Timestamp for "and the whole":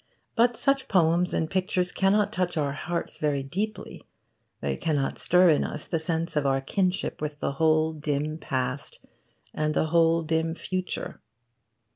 9.53-10.23